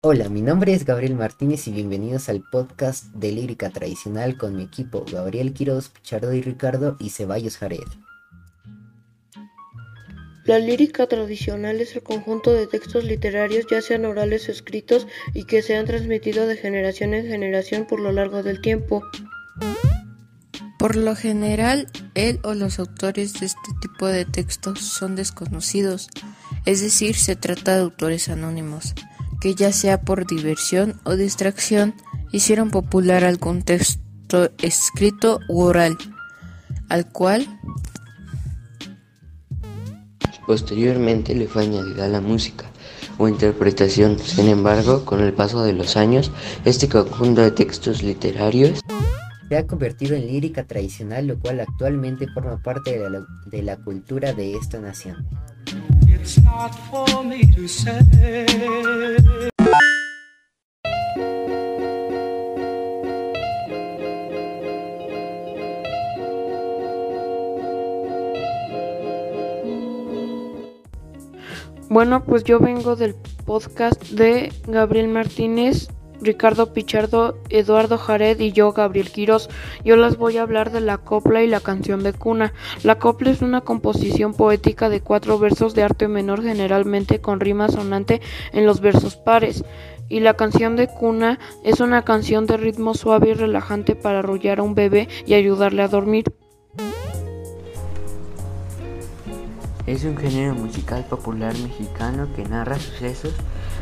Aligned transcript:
Hola, 0.00 0.28
mi 0.28 0.42
nombre 0.42 0.74
es 0.74 0.84
Gabriel 0.84 1.16
Martínez 1.16 1.66
y 1.66 1.72
bienvenidos 1.72 2.28
al 2.28 2.40
podcast 2.52 3.06
de 3.14 3.32
lírica 3.32 3.70
tradicional 3.70 4.38
con 4.38 4.54
mi 4.54 4.62
equipo 4.62 5.04
Gabriel 5.10 5.52
Quiroz, 5.52 5.88
Pichardo 5.88 6.32
y 6.32 6.40
Ricardo 6.40 6.96
y 7.00 7.10
Ceballos 7.10 7.56
Jared. 7.56 7.80
La 10.44 10.60
lírica 10.60 11.08
tradicional 11.08 11.80
es 11.80 11.96
el 11.96 12.04
conjunto 12.04 12.52
de 12.52 12.68
textos 12.68 13.02
literarios, 13.02 13.66
ya 13.68 13.82
sean 13.82 14.04
orales 14.04 14.48
o 14.48 14.52
escritos, 14.52 15.08
y 15.34 15.42
que 15.46 15.62
se 15.62 15.74
han 15.74 15.86
transmitido 15.86 16.46
de 16.46 16.56
generación 16.56 17.12
en 17.12 17.26
generación 17.26 17.84
por 17.84 17.98
lo 17.98 18.12
largo 18.12 18.44
del 18.44 18.60
tiempo. 18.60 19.02
Por 20.78 20.94
lo 20.94 21.16
general, 21.16 21.88
él 22.14 22.38
o 22.44 22.54
los 22.54 22.78
autores 22.78 23.40
de 23.40 23.46
este 23.46 23.72
tipo 23.82 24.06
de 24.06 24.24
textos 24.24 24.78
son 24.78 25.16
desconocidos, 25.16 26.08
es 26.66 26.82
decir, 26.82 27.16
se 27.16 27.34
trata 27.34 27.74
de 27.74 27.82
autores 27.82 28.28
anónimos, 28.28 28.94
que 29.40 29.54
ya 29.54 29.72
sea 29.72 30.00
por 30.00 30.26
diversión 30.26 31.00
o 31.04 31.16
distracción 31.16 31.94
hicieron 32.32 32.70
popular 32.70 33.24
algún 33.24 33.62
texto 33.62 34.50
escrito 34.58 35.40
u 35.48 35.62
oral, 35.62 35.96
al 36.88 37.10
cual 37.10 37.46
Posteriormente 40.48 41.34
le 41.34 41.46
fue 41.46 41.64
añadida 41.64 42.08
la 42.08 42.22
música 42.22 42.64
o 43.18 43.28
interpretación. 43.28 44.18
Sin 44.18 44.48
embargo, 44.48 45.04
con 45.04 45.20
el 45.20 45.34
paso 45.34 45.62
de 45.62 45.74
los 45.74 45.98
años, 45.98 46.30
este 46.64 46.88
conjunto 46.88 47.42
de 47.42 47.50
textos 47.50 48.02
literarios 48.02 48.80
se 49.46 49.56
ha 49.58 49.66
convertido 49.66 50.16
en 50.16 50.26
lírica 50.26 50.64
tradicional, 50.64 51.26
lo 51.26 51.38
cual 51.38 51.60
actualmente 51.60 52.26
forma 52.28 52.62
parte 52.62 52.98
de 52.98 53.10
la, 53.10 53.26
de 53.44 53.62
la 53.62 53.76
cultura 53.76 54.32
de 54.32 54.54
esta 54.54 54.78
nación. 54.78 55.26
Bueno, 71.90 72.22
pues 72.24 72.44
yo 72.44 72.60
vengo 72.60 72.94
del 72.94 73.14
podcast 73.46 74.02
de 74.10 74.52
Gabriel 74.66 75.08
Martínez, 75.08 75.88
Ricardo 76.20 76.72
Pichardo, 76.72 77.38
Eduardo 77.48 77.98
Jared 77.98 78.40
y 78.40 78.52
yo, 78.52 78.72
Gabriel 78.72 79.10
Quirós. 79.10 79.48
Yo 79.84 79.96
les 79.96 80.16
voy 80.16 80.36
a 80.36 80.42
hablar 80.42 80.72
de 80.72 80.80
la 80.80 80.98
copla 80.98 81.42
y 81.42 81.46
la 81.46 81.60
canción 81.60 82.02
de 82.02 82.12
cuna. 82.12 82.52
La 82.82 82.98
copla 82.98 83.30
es 83.30 83.42
una 83.42 83.60
composición 83.60 84.34
poética 84.34 84.88
de 84.88 85.00
cuatro 85.00 85.38
versos 85.38 85.74
de 85.74 85.82
arte 85.82 86.08
menor, 86.08 86.42
generalmente 86.42 87.20
con 87.20 87.40
rima 87.40 87.68
sonante 87.68 88.20
en 88.52 88.66
los 88.66 88.80
versos 88.80 89.16
pares. 89.16 89.64
Y 90.08 90.20
la 90.20 90.34
canción 90.34 90.76
de 90.76 90.88
cuna 90.88 91.38
es 91.64 91.80
una 91.80 92.02
canción 92.02 92.46
de 92.46 92.56
ritmo 92.56 92.94
suave 92.94 93.30
y 93.30 93.34
relajante 93.34 93.94
para 93.94 94.20
arrullar 94.20 94.60
a 94.60 94.62
un 94.62 94.74
bebé 94.74 95.08
y 95.26 95.34
ayudarle 95.34 95.82
a 95.82 95.88
dormir. 95.88 96.24
Es 99.88 100.04
un 100.04 100.18
género 100.18 100.54
musical 100.54 101.02
popular 101.06 101.56
mexicano 101.56 102.28
que 102.36 102.44
narra 102.44 102.78
sucesos 102.78 103.32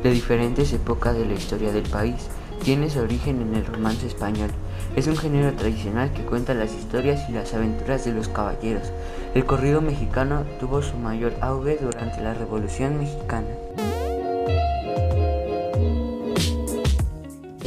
de 0.00 0.12
diferentes 0.12 0.72
épocas 0.72 1.18
de 1.18 1.26
la 1.26 1.34
historia 1.34 1.72
del 1.72 1.82
país. 1.90 2.28
Tiene 2.62 2.88
su 2.88 3.00
origen 3.00 3.42
en 3.42 3.56
el 3.56 3.66
romance 3.66 4.06
español. 4.06 4.50
Es 4.94 5.08
un 5.08 5.16
género 5.16 5.52
tradicional 5.54 6.12
que 6.12 6.22
cuenta 6.22 6.54
las 6.54 6.72
historias 6.72 7.28
y 7.28 7.32
las 7.32 7.52
aventuras 7.52 8.04
de 8.04 8.12
los 8.12 8.28
caballeros. 8.28 8.92
El 9.34 9.44
corrido 9.44 9.80
mexicano 9.80 10.44
tuvo 10.60 10.82
su 10.82 10.96
mayor 10.96 11.34
auge 11.40 11.78
durante 11.82 12.22
la 12.22 12.32
Revolución 12.32 13.00
Mexicana. 13.00 13.48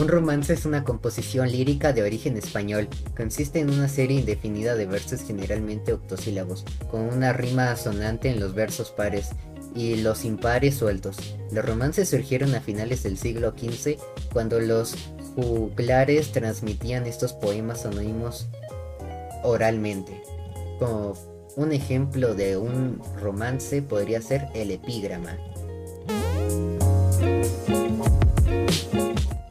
Un 0.00 0.08
romance 0.08 0.54
es 0.54 0.64
una 0.64 0.82
composición 0.82 1.52
lírica 1.52 1.92
de 1.92 2.02
origen 2.02 2.38
español. 2.38 2.88
Consiste 3.14 3.60
en 3.60 3.68
una 3.68 3.86
serie 3.86 4.20
indefinida 4.20 4.74
de 4.74 4.86
versos 4.86 5.20
generalmente 5.20 5.92
octosílabos, 5.92 6.64
con 6.90 7.02
una 7.02 7.34
rima 7.34 7.76
sonante 7.76 8.30
en 8.30 8.40
los 8.40 8.54
versos 8.54 8.92
pares 8.92 9.28
y 9.74 9.96
los 9.96 10.24
impares 10.24 10.76
sueltos. 10.76 11.36
Los 11.52 11.66
romances 11.66 12.08
surgieron 12.08 12.54
a 12.54 12.62
finales 12.62 13.02
del 13.02 13.18
siglo 13.18 13.50
XV, 13.50 13.98
cuando 14.32 14.58
los 14.58 14.94
juglares 15.34 16.32
transmitían 16.32 17.04
estos 17.04 17.34
poemas 17.34 17.84
anónimos 17.84 18.48
oralmente. 19.42 20.22
Como 20.78 21.12
un 21.56 21.72
ejemplo 21.72 22.34
de 22.34 22.56
un 22.56 23.02
romance 23.20 23.82
podría 23.82 24.22
ser 24.22 24.48
el 24.54 24.70
epígrama. 24.70 25.36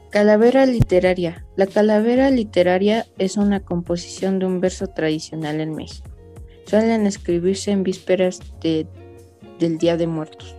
Calavera 0.09 0.65
literaria. 0.65 1.45
La 1.55 1.67
calavera 1.67 2.31
literaria 2.31 3.05
es 3.19 3.37
una 3.37 3.59
composición 3.59 4.39
de 4.39 4.47
un 4.47 4.59
verso 4.59 4.87
tradicional 4.87 5.61
en 5.61 5.75
México. 5.75 6.09
Suelen 6.65 7.05
escribirse 7.05 7.69
en 7.69 7.83
vísperas 7.83 8.39
de, 8.59 8.87
del 9.59 9.77
Día 9.77 9.97
de 9.97 10.07
Muertos. 10.07 10.55